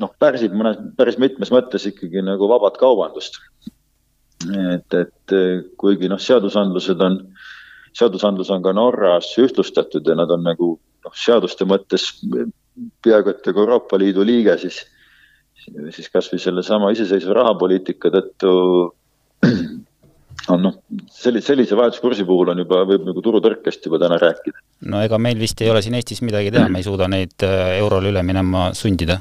noh, 0.00 0.12
pärsib 0.18 0.54
mõnes, 0.56 0.78
päris 0.98 1.18
mitmes 1.20 1.52
mõttes 1.54 1.86
ikkagi 1.90 2.22
nagu 2.24 2.48
vabat 2.50 2.78
kaubandust 2.80 3.40
et, 4.52 4.96
et 4.98 5.36
kuigi 5.80 6.08
noh, 6.10 6.20
seadusandlused 6.20 7.00
on, 7.04 7.20
seadusandlus 7.96 8.50
on 8.54 8.64
ka 8.64 8.74
Norras 8.76 9.32
ühtlustatud 9.40 10.06
ja 10.06 10.16
nad 10.18 10.32
on 10.34 10.44
nagu 10.46 10.74
noh, 10.76 11.14
seaduste 11.18 11.66
mõttes 11.68 12.10
peaaegu 13.04 13.34
et 13.34 13.48
nagu 13.48 13.64
Euroopa 13.64 13.98
Liidu 14.00 14.24
liige, 14.26 14.56
siis, 14.62 14.82
siis 15.94 16.10
kasvõi 16.12 16.42
sellesama 16.42 16.92
iseseisva 16.94 17.38
rahapoliitika 17.40 18.12
tõttu 18.14 18.54
on 20.52 20.64
noh, 20.66 20.80
sellise, 21.12 21.52
sellise 21.52 21.78
vahetuskursi 21.78 22.26
puhul 22.28 22.52
on 22.52 22.64
juba, 22.64 22.82
võib 22.88 23.06
nagu 23.06 23.22
turutõrkest 23.24 23.86
juba 23.86 24.00
täna 24.02 24.18
rääkida. 24.20 24.58
no 24.90 25.04
ega 25.04 25.20
meil 25.20 25.38
vist 25.40 25.62
ei 25.62 25.70
ole 25.72 25.84
siin 25.84 25.96
Eestis 26.00 26.24
midagi 26.26 26.52
teha, 26.54 26.68
me 26.68 26.82
ei 26.82 26.88
suuda 26.88 27.08
neid 27.08 27.46
äh, 27.46 27.78
eurole 27.78 28.12
üle 28.12 28.26
minema 28.26 28.72
sundida 28.76 29.20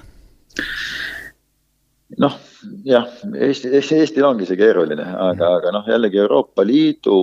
noh, 2.22 2.38
jah, 2.86 3.08
Eesti, 3.34 3.72
Eesti, 3.74 4.00
Eestil 4.02 4.28
ongi 4.28 4.48
see 4.50 4.60
keeruline, 4.60 5.06
aga, 5.30 5.56
aga 5.60 5.74
noh, 5.76 5.88
jällegi 5.90 6.22
Euroopa 6.22 6.66
Liidu 6.68 7.18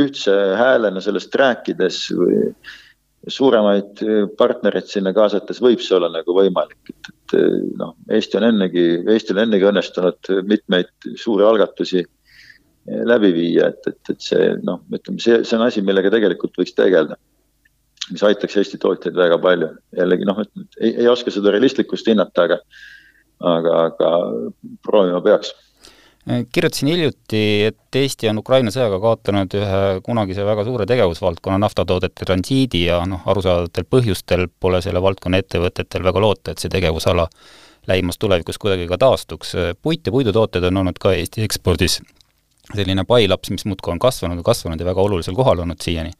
ühtse 0.00 0.34
häälena 0.58 1.02
sellest 1.04 1.34
rääkides 1.38 1.98
või 2.18 2.40
suuremaid 3.30 4.02
partnereid 4.36 4.88
sinna 4.90 5.14
kaasates 5.16 5.60
võib 5.64 5.80
see 5.80 5.94
olla 5.96 6.10
nagu 6.12 6.34
võimalik, 6.36 6.90
et, 6.90 7.12
et 7.12 7.36
noh, 7.78 7.94
Eesti 8.12 8.40
on 8.40 8.48
ennegi, 8.50 8.84
Eestil 9.08 9.38
on 9.38 9.46
ennegi 9.46 9.68
õnnestunud 9.70 10.32
mitmeid 10.48 10.90
suuri 11.20 11.46
algatusi 11.48 12.04
läbi 12.84 13.30
viia, 13.32 13.70
et, 13.72 13.86
et, 13.88 14.12
et 14.12 14.20
see 14.20 14.50
noh, 14.64 14.82
ütleme, 14.92 15.22
see, 15.22 15.40
see 15.44 15.56
on 15.56 15.64
asi, 15.68 15.84
millega 15.84 16.12
tegelikult 16.12 16.60
võiks 16.60 16.76
tegeleda 16.76 17.16
mis 18.12 18.22
aitaks 18.26 18.56
Eesti 18.60 18.80
tootjaid 18.80 19.16
väga 19.16 19.38
palju. 19.42 19.70
jällegi 19.96 20.28
noh, 20.28 20.40
et 20.40 20.80
ei, 20.80 20.94
ei 21.04 21.08
oska 21.08 21.32
seda 21.34 21.54
realistlikkust 21.54 22.08
hinnata, 22.10 22.48
aga, 22.48 22.58
aga, 23.40 23.76
aga 23.90 24.10
proovima 24.86 25.22
peaks 25.24 25.54
kirjutasin 26.24 26.88
hiljuti, 26.88 27.64
et 27.64 27.96
Eesti 27.96 28.30
on 28.30 28.38
Ukraina 28.40 28.72
sõjaga 28.72 28.96
kaotanud 29.00 29.56
ühe 29.58 29.80
kunagise 30.06 30.46
väga 30.46 30.64
suure 30.64 30.86
tegevusvaldkonna 30.88 31.58
naftatoodete 31.60 32.24
transiidi 32.24 32.86
ja 32.86 33.02
noh, 33.08 33.20
arusaadavatel 33.28 33.84
põhjustel 33.90 34.46
pole 34.60 34.80
selle 34.84 35.02
valdkonna 35.04 35.42
ettevõtetel 35.42 36.06
väga 36.06 36.22
loota, 36.24 36.54
et 36.54 36.64
see 36.64 36.72
tegevusala 36.72 37.28
lähimas 37.86 38.18
tulevikus 38.18 38.58
kuidagi 38.58 38.88
ka 38.88 38.98
taastuks. 38.98 39.52
puit 39.82 40.06
ja 40.06 40.12
puidutooted 40.12 40.64
on 40.64 40.80
olnud 40.80 40.98
ka 41.00 41.12
Eesti 41.12 41.44
ekspordis 41.44 42.00
selline 42.72 43.04
pailaps, 43.04 43.50
mis 43.50 43.66
muudkui 43.68 43.92
on 43.92 44.00
kasvanud 44.00 44.40
ja 44.40 44.42
kasvanud 44.42 44.80
ja 44.80 44.86
väga 44.86 45.04
olulisel 45.04 45.36
kohal 45.36 45.60
olnud 45.60 45.84
siiani 45.84 46.16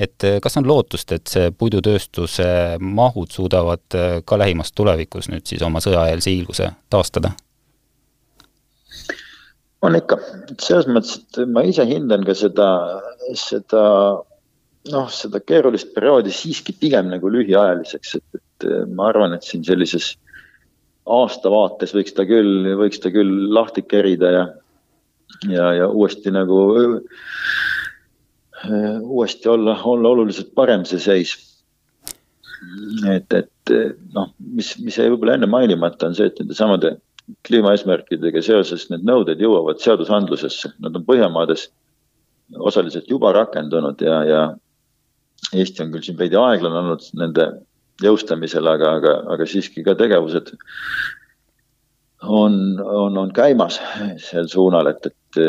et 0.00 0.24
eh, 0.24 0.38
kas 0.42 0.56
on 0.60 0.68
lootust, 0.68 1.12
et 1.12 1.28
see 1.30 1.50
puidutööstuse 1.52 2.48
mahud 2.80 3.32
suudavad 3.34 3.98
eh, 3.98 4.16
ka 4.24 4.38
lähimas 4.40 4.72
tulevikus 4.72 5.28
nüüd 5.32 5.46
siis 5.48 5.62
oma 5.66 5.82
sõjaeelse 5.84 6.32
hiilguse 6.32 6.72
taastada? 6.90 7.34
on 9.80 9.96
ikka, 9.96 10.18
selles 10.60 10.88
mõttes, 10.92 11.14
et 11.22 11.38
ma 11.48 11.62
ise 11.64 11.86
hindan 11.88 12.26
ka 12.26 12.34
seda, 12.36 12.66
seda 13.32 13.84
noh, 14.92 15.06
seda 15.12 15.40
keerulist 15.40 15.94
perioodi 15.94 16.32
siiski 16.36 16.74
pigem 16.76 17.08
nagu 17.08 17.30
lühiajaliseks, 17.32 18.16
et, 18.18 18.40
et 18.40 18.68
eh, 18.68 18.82
ma 18.88 19.08
arvan, 19.08 19.36
et 19.36 19.46
siin 19.46 19.64
sellises 19.64 20.14
aastavaates 21.10 21.94
võiks 21.96 22.12
ta 22.16 22.26
küll, 22.28 22.68
võiks 22.78 23.00
ta 23.02 23.12
küll 23.12 23.48
lahti 23.56 23.82
kerida 23.88 24.32
ja, 24.36 24.44
ja, 25.48 25.72
ja 25.80 25.88
uuesti 25.88 26.32
nagu 26.34 26.60
uuesti 29.00 29.48
olla, 29.48 29.76
olla 29.84 30.08
oluliselt 30.08 30.54
parem 30.54 30.84
see 30.84 31.00
seis. 31.00 31.36
et, 33.08 33.32
et 33.32 33.72
noh, 34.12 34.32
mis, 34.52 34.74
mis 34.84 34.98
jäi 34.98 35.08
võib-olla 35.08 35.38
enne 35.38 35.48
mainimata, 35.48 36.10
on 36.10 36.16
see, 36.16 36.28
et 36.28 36.40
nende 36.42 36.56
samade 36.56 36.96
kliimaeesmärkidega 37.48 38.42
seoses 38.44 38.88
need 38.90 39.06
nõuded 39.06 39.40
jõuavad 39.40 39.80
seadusandlusesse, 39.80 40.74
nad 40.82 40.96
on 40.98 41.06
Põhjamaades 41.06 41.68
osaliselt 42.58 43.08
juba 43.08 43.32
rakendunud 43.32 44.02
ja, 44.02 44.18
ja 44.26 44.42
Eesti 45.56 45.84
on 45.84 45.94
küll 45.94 46.04
siin 46.04 46.18
veidi 46.18 46.36
aeglane 46.36 46.82
olnud 46.82 47.06
nende 47.16 47.46
jõustamisel, 48.04 48.66
aga, 48.68 48.96
aga, 48.98 49.14
aga 49.34 49.46
siiski 49.48 49.84
ka 49.86 49.94
tegevused 49.96 50.52
on, 52.22 52.54
on, 52.80 53.16
on 53.16 53.32
käimas 53.32 53.78
sel 54.20 54.50
suunal, 54.52 54.90
et, 54.92 55.08
et 55.08 55.40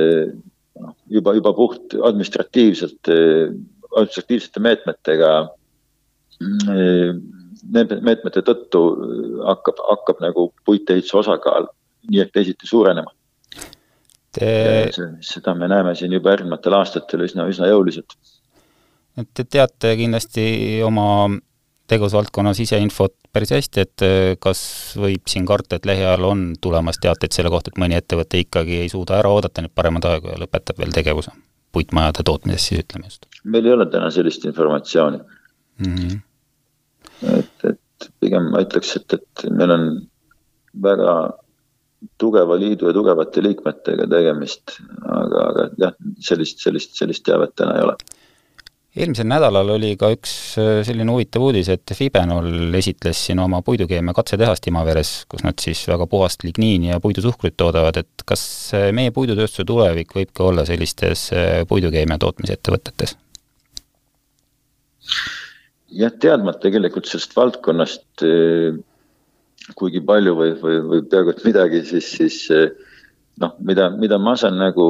noh, 0.81 0.95
juba, 1.09 1.35
juba 1.37 1.53
puht 1.57 1.95
administratiivselt, 1.95 3.11
administratiivsete 3.91 4.63
meetmetega, 4.63 5.31
nende 6.41 7.99
meetmete 8.01 8.43
tõttu 8.45 8.83
hakkab, 9.45 9.81
hakkab 9.91 10.21
nagu 10.23 10.49
puitehituse 10.65 11.19
osakaal 11.21 11.69
nii 12.09 12.23
ehk 12.23 12.31
teisiti 12.33 12.69
suurenema 12.69 13.11
Te... 14.31 14.89
seda 15.27 15.53
me 15.59 15.67
näeme 15.67 15.91
siin 15.95 16.13
juba 16.15 16.31
järgnevatel 16.31 16.77
aastatel 16.77 17.25
üsna, 17.25 17.45
üsna 17.51 17.67
jõuliselt. 17.67 18.15
te 19.35 19.43
teate 19.43 19.91
kindlasti 19.99 20.45
oma 20.87 21.27
tegevusvaldkonna 21.91 22.53
siseinfot 22.57 23.15
päris 23.33 23.53
hästi, 23.55 23.85
et 23.85 24.05
äh, 24.05 24.17
kas 24.39 24.61
võib 24.99 25.27
siin 25.31 25.45
karta, 25.47 25.77
et 25.77 25.87
lähiajal 25.87 26.25
on 26.27 26.45
tulemas 26.61 26.99
teateid 27.03 27.35
selle 27.35 27.51
kohta, 27.53 27.71
et 27.71 27.81
mõni 27.81 27.97
ettevõte 27.99 28.41
ikkagi 28.41 28.81
ei 28.83 28.91
suuda 28.91 29.19
ära 29.19 29.31
oodata 29.31 29.63
neid 29.63 29.73
paremaid 29.75 30.07
aegu 30.09 30.33
ja 30.33 30.39
lõpetab 30.41 30.81
veel 30.81 30.93
tegevuse? 30.95 31.33
puitmajade 31.71 32.25
tootmises 32.27 32.65
siis 32.67 32.81
ütleme 32.81 33.07
just. 33.07 33.29
meil 33.43 33.67
ei 33.67 33.71
ole 33.71 33.85
täna 33.87 34.09
sellist 34.11 34.43
informatsiooni 34.43 35.21
mm. 35.21 35.93
-hmm. 35.95 36.17
et, 37.37 37.69
et 37.69 38.09
pigem 38.19 38.49
ma 38.51 38.63
ütleks, 38.65 38.95
et, 38.99 39.13
et 39.15 39.45
meil 39.55 39.71
on 39.71 39.85
väga 40.83 41.13
tugeva 42.19 42.57
liidu 42.59 42.89
ja 42.89 42.93
tugevate 42.93 43.43
liikmetega 43.45 44.07
tegemist, 44.09 44.75
aga, 45.05 45.45
aga 45.51 45.67
jah, 45.77 45.95
sellist, 46.19 46.59
sellist, 46.59 46.97
sellist 46.97 47.23
teavet 47.23 47.55
täna 47.55 47.77
ei 47.77 47.87
ole 47.87 47.95
eelmisel 48.91 49.27
nädalal 49.29 49.69
oli 49.77 49.93
ka 49.99 50.09
üks 50.11 50.33
äh, 50.59 50.81
selline 50.87 51.13
huvitav 51.13 51.45
uudis, 51.47 51.69
et 51.71 51.93
Fibenol 51.95 52.75
esitles 52.75 53.21
siin 53.27 53.39
oma 53.39 53.61
puidukeemia 53.63 54.15
katsetehast 54.17 54.67
Imaveres, 54.67 55.13
kus 55.31 55.45
nad 55.47 55.59
siis 55.63 55.85
väga 55.87 56.07
puhast 56.11 56.43
ligniini 56.43 56.91
ja 56.91 56.99
puidusuhkrut 57.03 57.55
toodavad, 57.59 58.01
et 58.03 58.25
kas 58.27 58.43
äh, 58.75 58.89
meie 58.95 59.13
puidutööstuse 59.15 59.67
tulevik 59.67 60.11
võib 60.17 60.33
ka 60.35 60.49
olla 60.49 60.67
sellistes 60.67 61.29
äh, 61.35 61.61
puidukeemia 61.69 62.19
tootmisettevõtetes? 62.21 63.15
jah, 65.91 66.11
teadmata 66.23 66.67
tegelikult 66.67 67.07
sellest 67.07 67.33
valdkonnast 67.35 68.23
kuigi 69.75 69.99
palju 70.07 70.35
või, 70.37 70.53
või, 70.59 70.77
või 70.87 71.01
peaaegu 71.07 71.33
et 71.33 71.41
midagi, 71.47 71.81
siis, 71.87 72.11
siis 72.15 72.37
noh, 73.41 73.55
mida, 73.59 73.89
mida 73.99 74.19
ma 74.21 74.37
saan 74.39 74.55
nagu 74.59 74.87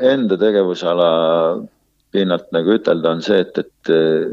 enda 0.00 0.38
tegevusala 0.38 1.08
pinnalt 2.12 2.48
nagu 2.54 2.76
ütelda, 2.76 3.14
on 3.14 3.22
see, 3.24 3.40
et, 3.44 3.58
et 3.58 3.92
eh, 3.94 4.30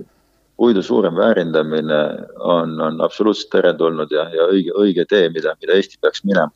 puidu 0.58 0.82
suurem 0.84 1.18
väärindamine 1.18 2.00
on, 2.40 2.80
on 2.82 3.02
absoluutselt 3.06 3.52
teretulnud 3.54 4.14
ja, 4.14 4.28
ja 4.34 4.48
õige, 4.52 4.74
õige 4.78 5.06
tee, 5.10 5.28
mida, 5.34 5.54
mida 5.62 5.78
Eesti 5.78 6.00
peaks 6.02 6.24
minema. 6.26 6.52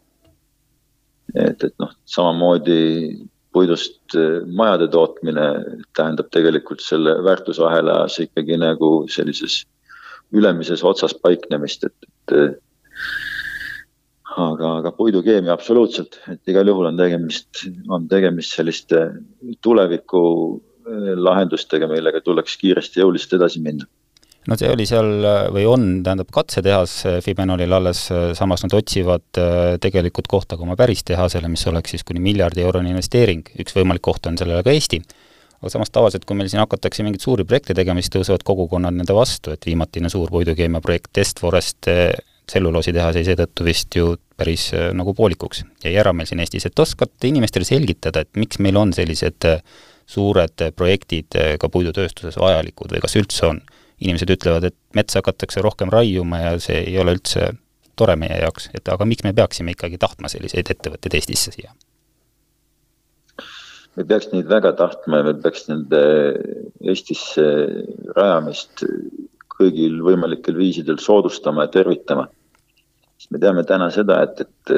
et, 1.36 1.64
et 1.64 1.76
noh, 1.80 1.92
samamoodi 2.10 2.80
puidust 3.54 4.16
majade 4.56 4.88
tootmine 4.92 5.46
tähendab 5.96 6.32
tegelikult 6.32 6.82
selle 6.84 7.18
väärtusahelas 7.24 8.18
ikkagi 8.24 8.58
nagu 8.60 8.92
sellises 9.12 9.62
ülemises 10.32 10.84
otsas 10.88 11.14
paiknemist, 11.24 11.84
et, 11.84 12.10
et 12.32 12.62
aga, 14.38 14.78
aga 14.80 14.92
puidukeemia 14.96 15.54
absoluutselt, 15.54 16.20
et 16.32 16.52
igal 16.52 16.68
juhul 16.72 16.90
on 16.92 17.00
tegemist, 17.00 17.66
on 17.92 18.08
tegemist 18.12 18.56
selliste 18.56 19.04
tuleviku 19.64 20.24
eh, 20.56 20.71
lahendustega, 20.86 21.88
millega 21.92 22.22
tuleks 22.26 22.58
kiiresti 22.62 23.02
jõuliselt 23.02 23.38
edasi 23.40 23.62
minna. 23.64 23.88
No 24.50 24.56
see 24.58 24.72
oli 24.74 24.88
seal 24.90 25.22
või 25.54 25.68
on, 25.70 25.84
tähendab, 26.02 26.32
katsetehas 26.34 26.96
Fibenolil 27.22 27.76
alles, 27.78 28.08
samas 28.38 28.64
nad 28.66 28.74
otsivad 28.74 29.38
eh, 29.38 29.76
tegelikult 29.82 30.30
kohta 30.32 30.58
ka 30.58 30.66
oma 30.66 30.78
päris 30.80 31.04
tehasele, 31.06 31.50
mis 31.52 31.68
oleks 31.70 31.94
siis 31.94 32.06
kuni 32.08 32.24
miljardi 32.24 32.66
eurone 32.66 32.90
investeering, 32.90 33.52
üks 33.62 33.78
võimalik 33.78 34.02
koht 34.08 34.26
on 34.32 34.40
sellele 34.42 34.64
ka 34.66 34.74
Eesti. 34.74 34.98
aga 35.62 35.70
samas 35.70 35.94
tavaliselt, 35.94 36.26
kui 36.26 36.40
meil 36.40 36.50
siin 36.50 36.64
hakatakse 36.64 37.06
mingeid 37.06 37.22
suuri 37.22 37.46
projekte 37.46 37.76
tegema, 37.78 38.02
siis 38.02 38.16
tõusevad 38.16 38.42
kogukonnad 38.42 38.98
nende 38.98 39.14
vastu, 39.14 39.54
et 39.54 39.66
viimatine 39.70 40.10
suur 40.10 40.34
puidukeemia 40.34 40.82
projekt 40.82 41.14
Test 41.14 41.40
Forest 41.40 41.92
eh, 41.94 42.10
tselluloositehas 42.50 43.22
jäi 43.22 43.28
seetõttu 43.30 43.64
vist 43.68 43.94
ju 43.96 44.16
päris 44.42 44.72
nagu 44.98 45.14
poolikuks, 45.14 45.62
jäi 45.86 45.94
ära 46.02 46.16
meil 46.18 46.26
siin 46.26 46.42
Eestis, 46.42 46.66
et 46.66 46.80
oskate 46.82 47.30
inimestele 47.30 47.68
selgitada, 47.68 48.26
et 48.26 48.42
miks 48.42 48.58
meil 48.58 48.82
on 48.82 48.90
sellised 48.98 49.46
äh, 49.46 49.62
suured 50.12 50.66
äh, 50.66 50.74
projektid 50.76 51.38
ka 51.60 51.70
puidutööstuses 51.72 52.40
vajalikud 52.40 52.96
või 52.96 53.04
kas 53.04 53.18
üldse 53.20 53.48
on? 53.52 53.62
inimesed 54.02 54.32
ütlevad, 54.34 54.64
et 54.66 54.76
metsa 54.98 55.20
hakatakse 55.20 55.62
rohkem 55.62 55.92
raiuma 55.94 56.40
ja 56.42 56.56
see 56.58 56.80
ei 56.88 56.96
ole 56.98 57.14
üldse 57.20 57.52
tore 58.00 58.16
meie 58.18 58.40
jaoks, 58.42 58.72
et 58.74 58.90
aga 58.90 59.06
miks 59.06 59.22
me 59.22 59.34
peaksime 59.38 59.76
ikkagi 59.76 60.00
tahtma 60.02 60.32
selliseid 60.32 60.72
ettevõtteid 60.74 61.20
Eestisse 61.20 61.54
siia? 61.54 61.76
me 64.00 64.06
peaks 64.08 64.30
neid 64.32 64.48
väga 64.50 64.72
tahtma 64.80 65.20
ja 65.20 65.28
me 65.28 65.36
peaks 65.44 65.68
nende 65.70 66.02
Eestisse 66.82 67.46
rajamist 68.16 68.86
kõigil 69.52 70.00
võimalikel 70.02 70.56
viisidel 70.58 70.98
soodustama 71.04 71.68
ja 71.68 71.74
tervitama. 71.76 72.26
Me 73.30 73.40
teame 73.42 73.64
täna 73.68 73.90
seda, 73.94 74.22
et, 74.26 74.42
et 74.42 74.72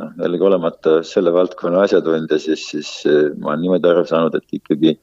noh, 0.00 0.12
jällegi 0.22 0.46
olemata 0.48 1.00
selle 1.04 1.32
valdkonna 1.34 1.84
asjatundja, 1.84 2.38
siis, 2.40 2.64
siis 2.72 2.92
ma 3.36 3.52
olen 3.52 3.66
niimoodi 3.66 3.90
aru 3.90 4.06
saanud, 4.08 4.38
et 4.38 4.56
ikkagi 4.56 4.96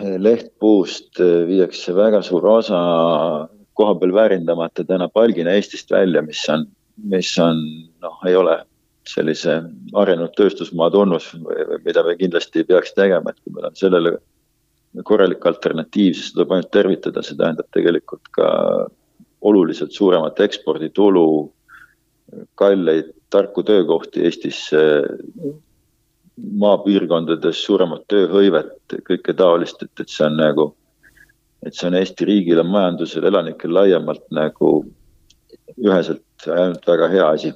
lehtpuust 0.00 1.20
viiakse 1.20 1.92
väga 1.96 2.22
suur 2.24 2.46
osa 2.48 2.80
koha 3.76 3.94
peal 4.00 4.12
väärindamata 4.16 4.84
täna 4.84 5.08
palgina 5.12 5.54
Eestist 5.56 5.90
välja, 5.92 6.22
mis 6.22 6.42
on, 6.52 6.66
mis 7.10 7.30
on 7.40 7.60
noh, 8.04 8.18
ei 8.28 8.36
ole 8.36 8.58
sellise 9.08 9.60
arenenud 9.96 10.34
tööstusmaa 10.36 10.90
tunnus, 10.92 11.30
mida 11.84 12.04
me 12.06 12.16
kindlasti 12.20 12.62
ei 12.62 12.68
peaks 12.68 12.92
tegema, 12.96 13.32
et 13.32 13.40
kui 13.40 13.54
meil 13.56 13.70
on 13.70 13.78
sellele 13.78 14.14
korralik 15.06 15.44
alternatiiv, 15.46 16.16
siis 16.18 16.34
tuleb 16.34 16.52
ainult 16.54 16.70
tervitada, 16.74 17.22
see 17.24 17.38
tähendab 17.38 17.68
tegelikult 17.74 18.28
ka 18.36 18.48
oluliselt 19.40 19.92
suuremat 19.92 20.40
eksporditulu, 20.40 21.26
kalleid 22.54 23.12
tarku 23.30 23.62
töökohti 23.62 24.24
Eestisse, 24.26 24.80
maapiirkondades 26.60 27.64
suuremat 27.64 28.06
tööhõivet, 28.10 28.76
kõike 29.06 29.34
taolist, 29.36 29.82
et, 29.84 29.92
et 30.00 30.12
see 30.12 30.26
on 30.26 30.38
nagu, 30.40 30.66
et 31.66 31.76
see 31.76 31.88
on 31.90 31.98
Eesti 31.98 32.28
riigile, 32.28 32.64
majandusele, 32.66 33.28
elanikele 33.28 33.76
laiemalt 33.76 34.24
nagu 34.34 34.70
üheselt 35.78 36.48
ainult 36.48 36.86
väga 36.86 37.10
hea 37.12 37.26
asi. 37.34 37.52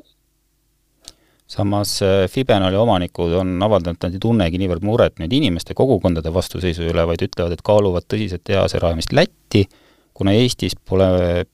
Samas 1.55 1.99
äh, 2.03 2.25
Fibenoli 2.31 2.77
omanikud 2.81 3.33
on 3.37 3.57
avaldanud, 3.63 3.99
et 3.99 4.07
nad 4.07 4.15
ei 4.17 4.23
tunnegi 4.23 4.59
niivõrd 4.61 4.85
muret 4.87 5.21
nüüd 5.21 5.33
inimeste, 5.37 5.77
kogukondade 5.77 6.33
vastuseisu 6.33 6.87
üle, 6.89 7.05
vaid 7.09 7.25
ütlevad, 7.27 7.53
et 7.53 7.65
kaaluvad 7.65 8.07
tõsiselt 8.09 8.45
tehase 8.49 8.81
rajamist 8.83 9.13
Lätti, 9.13 9.67
kuna 10.15 10.31
Eestis 10.39 10.77
pole 10.77 11.07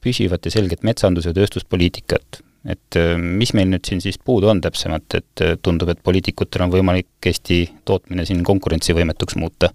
püsivat 0.05 0.45
ja 0.47 0.53
selget 0.53 0.85
metsandus- 0.87 1.27
ja 1.29 1.33
tööstuspoliitikat. 1.37 2.43
et 2.69 2.93
äh, 3.01 3.17
mis 3.17 3.55
meil 3.57 3.71
nüüd 3.73 3.89
siin 3.89 4.03
siis 4.05 4.19
puudu 4.21 4.51
on 4.53 4.61
täpsemalt, 4.61 5.09
et 5.17 5.41
äh, 5.41 5.57
tundub, 5.65 5.89
et 5.89 6.05
poliitikutel 6.05 6.61
on 6.67 6.73
võimalik 6.75 7.09
Eesti 7.25 7.73
tootmine 7.89 8.27
siin 8.29 8.45
konkurentsivõimetuks 8.45 9.41
muuta? 9.41 9.73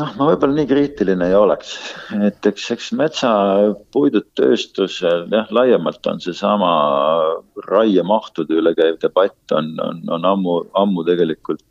noh, 0.00 0.10
ma 0.16 0.24
võib-olla 0.30 0.56
nii 0.56 0.70
kriitiline 0.70 1.28
ei 1.28 1.36
oleks, 1.36 1.68
et 2.24 2.40
eks, 2.48 2.64
eks 2.76 2.86
metsapuidutööstusel 2.96 5.28
jah, 5.34 5.46
laiemalt 5.52 6.00
on 6.08 6.16
seesama 6.24 6.72
raiemahtude 7.68 8.56
üle 8.62 8.72
käiv 8.78 8.96
debatt 9.04 9.52
on, 9.52 9.76
on, 9.84 10.00
on 10.16 10.24
ammu, 10.32 10.64
ammu 10.80 11.04
tegelikult 11.04 11.68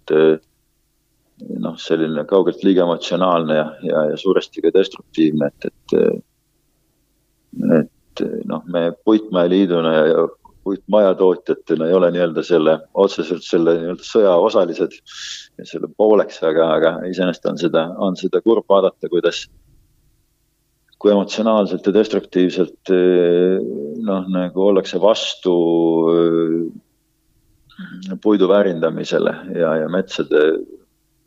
noh, 1.60 1.78
selline 1.80 2.25
kaugelt 2.30 2.63
liiga 2.63 2.84
emotsionaalne 2.88 3.56
ja, 3.56 3.67
ja, 3.86 4.04
ja 4.12 4.17
suuresti 4.17 4.63
ka 4.65 4.73
destruktiivne, 4.75 5.52
et, 5.52 5.71
et 5.71 6.25
et 7.80 8.21
noh, 8.45 8.62
me 8.67 8.91
Puitmäe-liiduna 9.06 9.93
ja 9.95 10.28
puitmajatootjatena 10.63 11.88
ei 11.88 11.93
ole 11.93 12.12
nii-öelda 12.12 12.43
selle, 12.43 12.75
otseselt 12.93 13.45
selle 13.45 13.73
nii-öelda 13.80 14.06
sõja 14.06 14.36
osalised. 14.38 14.97
Selle 15.63 15.89
pooleks, 15.97 16.41
aga, 16.45 16.67
aga 16.75 16.91
iseenesest 17.10 17.47
on 17.49 17.58
seda, 17.62 17.86
on 17.97 18.17
seda 18.19 18.41
kurb 18.45 18.67
vaadata, 18.69 19.10
kuidas, 19.12 19.45
kui 20.99 21.13
emotsionaalselt 21.13 21.88
ja 21.88 21.95
destruktiivselt 21.95 22.93
noh, 24.06 24.28
nagu 24.36 24.65
ollakse 24.67 25.02
vastu 25.02 25.56
puidu 28.21 28.49
väärindamisele 28.52 29.36
ja, 29.56 29.75
ja 29.84 29.89
metsade 29.89 30.43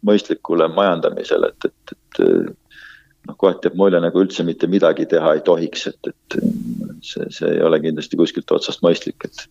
mõistlikule 0.06 0.68
majandamisele, 0.74 1.52
et, 1.52 1.70
et, 1.70 1.94
et 1.94 2.22
noh, 3.28 3.36
kohati 3.38 3.68
jääb 3.68 3.78
mulje, 3.78 4.00
nagu 4.02 4.22
üldse 4.24 4.44
mitte 4.46 4.68
midagi 4.70 5.06
teha 5.10 5.36
ei 5.36 5.44
tohiks, 5.46 5.86
et, 5.92 6.10
et 6.10 6.38
see, 7.06 7.28
see 7.30 7.50
ei 7.56 7.62
ole 7.66 7.80
kindlasti 7.82 8.18
kuskilt 8.20 8.50
otsast 8.54 8.82
mõistlik, 8.84 9.28
et. 9.28 9.46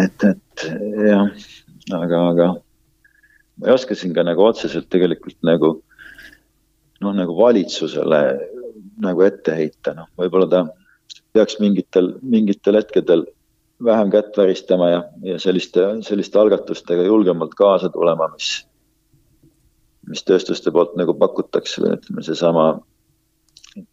et, 0.00 0.26
et 0.32 0.66
jah, 1.06 1.30
aga, 2.00 2.24
aga 2.32 2.50
ma 3.60 3.68
ei 3.68 3.74
oska 3.74 3.96
siin 3.98 4.14
ka 4.16 4.24
nagu 4.26 4.44
otseselt 4.46 4.88
tegelikult 4.92 5.38
nagu 5.46 5.76
noh, 7.00 7.14
nagu 7.16 7.36
valitsusele 7.36 8.22
nagu 9.00 9.24
ette 9.24 9.54
heita, 9.56 9.94
noh, 9.96 10.08
võib-olla 10.20 10.48
ta 10.50 10.64
peaks 11.34 11.58
mingitel, 11.62 12.14
mingitel 12.22 12.78
hetkedel 12.80 13.24
vähem 13.84 14.10
kätt 14.12 14.36
väristama 14.36 14.88
ja, 14.90 15.04
ja 15.24 15.38
selliste, 15.38 15.86
selliste 16.06 16.38
algatustega 16.38 17.06
julgemalt 17.06 17.54
kaasa 17.58 17.88
tulema, 17.88 18.28
mis 18.34 18.50
mis 20.10 20.24
tööstuste 20.26 20.72
poolt 20.74 20.96
nagu 20.98 21.14
pakutakse 21.18 21.84
ütleme, 21.96 22.24
seesama 22.26 22.66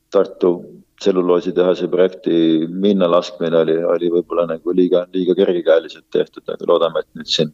Tartu 0.09 0.49
tselluloositehase 0.97 1.89
projekti 1.91 2.33
minna 2.71 3.09
laskmine 3.11 3.59
oli, 3.59 3.75
oli 3.85 4.09
võib-olla 4.09 4.47
nagu 4.49 4.73
liiga, 4.73 5.03
liiga 5.13 5.35
kergekäeliselt 5.37 6.07
tehtud, 6.15 6.45
aga 6.47 6.69
loodame, 6.69 7.03
et 7.03 7.19
nüüd 7.19 7.29
siin 7.29 7.51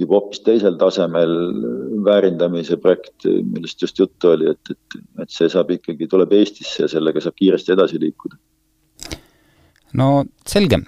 juba 0.00 0.16
hoopis 0.16 0.40
teisel 0.46 0.78
tasemel 0.80 1.34
väärindamise 2.06 2.78
projekt, 2.80 3.26
millest 3.26 3.82
just 3.82 3.98
juttu 3.98 4.30
oli, 4.36 4.52
et, 4.54 4.72
et, 4.72 4.98
et 5.24 5.34
see 5.34 5.50
saab 5.52 5.74
ikkagi, 5.74 6.08
tuleb 6.12 6.32
Eestisse 6.38 6.84
ja 6.84 6.90
sellega 6.92 7.20
saab 7.24 7.36
kiiresti 7.40 7.74
edasi 7.74 8.00
liikuda. 8.00 8.38
no 9.98 10.10
selge 10.46 10.80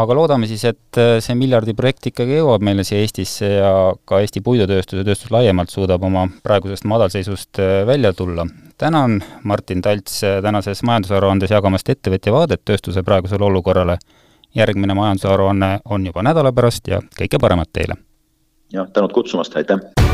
aga 0.00 0.16
loodame 0.16 0.48
siis, 0.48 0.64
et 0.68 1.00
äh, 1.00 1.16
see 1.24 1.36
miljardi 1.38 1.74
projekt 1.76 2.08
ikkagi 2.12 2.38
jõuab 2.38 2.64
meile 2.64 2.84
siia 2.86 3.02
Eestisse 3.02 3.48
ja 3.58 3.72
ka 4.08 4.22
Eesti 4.24 4.42
puidutööstus 4.44 5.02
ja 5.02 5.06
tööstus 5.06 5.32
laiemalt 5.34 5.72
suudab 5.72 6.04
oma 6.08 6.26
praegusest 6.44 6.86
madalseisust 6.88 7.60
äh, 7.60 7.82
välja 7.88 8.12
tulla. 8.16 8.46
tänan, 8.78 9.20
Martin 9.44 9.82
Talts, 9.82 10.22
äh, 10.24 10.40
tänases 10.42 10.82
majandusaruandes 10.82 11.50
jagamast 11.50 11.88
ettevõtja 11.88 12.32
vaadet 12.32 12.64
tööstuse 12.64 13.02
praegusele 13.02 13.44
olukorrale. 13.44 13.98
järgmine 14.54 14.94
majandusaruanne 14.94 15.80
on 15.84 16.06
juba 16.06 16.22
nädala 16.22 16.52
pärast 16.52 16.88
ja 16.88 17.00
kõike 17.20 17.40
paremat 17.40 17.68
teile! 17.72 17.96
jah, 18.72 18.88
tänud 18.92 19.12
kutsumast, 19.12 19.56
aitäh! 19.56 20.11